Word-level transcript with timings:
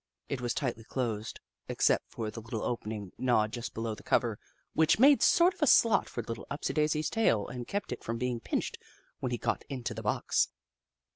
It 0.29 0.41
was 0.41 0.55
tightly 0.55 0.83
closed, 0.83 1.39
except 1.69 2.09
for 2.09 2.31
the 2.31 2.41
little 2.41 2.63
opening 2.63 3.11
gnawed 3.19 3.53
just 3.53 3.75
below 3.75 3.93
the 3.93 4.01
cover, 4.01 4.39
which 4.73 4.97
made 4.97 5.21
sort 5.21 5.53
of 5.53 5.61
a 5.61 5.67
slot 5.67 6.09
for 6.09 6.23
Little 6.23 6.47
Upsidaisi's 6.49 7.07
tail 7.07 7.47
and 7.47 7.67
kept 7.67 7.91
it 7.91 8.03
from 8.03 8.17
being 8.17 8.39
pinched 8.39 8.79
when 9.19 9.31
he 9.31 9.37
got 9.37 9.61
into 9.69 9.93
the 9.93 10.01
box. 10.01 10.49